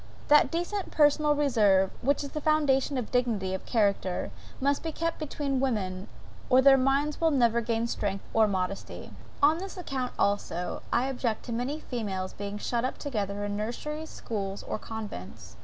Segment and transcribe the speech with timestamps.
[0.29, 5.17] That decent personal reserve, which is the foundation of dignity of character, must be kept
[5.21, 6.07] up between women,
[6.49, 9.11] or their minds will never gain strength or modesty.
[9.43, 14.09] On this account also, I object to many females being shut up together in nurseries,
[14.09, 15.55] schools, or convents.